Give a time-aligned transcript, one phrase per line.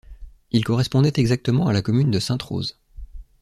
[0.49, 2.79] Il correspondait exactement à la commune de Sainte-Rose.